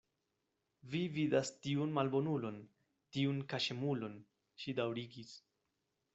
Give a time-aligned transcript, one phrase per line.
[0.93, 2.57] Vi vidas tiun malbonulon,
[3.19, 4.19] tiun kaŝemulon,
[4.65, 5.37] ŝi daŭrigis.